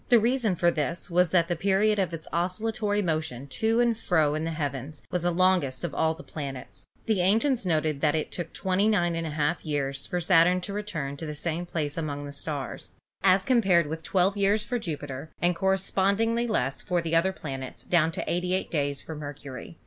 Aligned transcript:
The 0.09 0.17
reason 0.19 0.55
for 0.55 0.71
this 0.71 1.11
was 1.11 1.29
that 1.29 1.47
the 1.47 1.55
period 1.55 1.99
of 1.99 2.11
its 2.11 2.27
oscillatory 2.33 3.03
motion 3.03 3.45
to 3.49 3.79
and 3.79 3.95
fro 3.95 4.33
in 4.33 4.45
the 4.45 4.49
heavens 4.49 5.03
was 5.11 5.23
longest 5.23 5.83
of 5.83 5.93
all 5.93 6.09
of 6.13 6.17
the 6.17 6.23
planets. 6.23 6.87
The 7.05 7.21
ancients 7.21 7.67
noted 7.67 8.01
that 8.01 8.15
it 8.15 8.31
took 8.31 8.51
293^ 8.51 9.57
years 9.61 10.07
for 10.07 10.19
Saturn 10.19 10.59
to 10.61 10.73
return 10.73 11.17
to 11.17 11.27
the 11.27 11.35
same 11.35 11.67
place 11.67 11.97
among 11.97 12.25
the 12.25 12.33
stars, 12.33 12.93
as 13.21 13.45
compared 13.45 13.85
with 13.85 14.01
12 14.01 14.35
years 14.37 14.63
for 14.63 14.79
Jupiter,, 14.79 15.29
and 15.39 15.55
correspondingly 15.55 16.47
less 16.47 16.81
for 16.81 16.99
the 17.03 17.15
other 17.15 17.31
planets 17.31 17.83
down 17.83 18.11
to 18.13 18.23
88 18.27 18.71
days 18.71 19.03
for 19.03 19.15
Mercury. 19.15 19.77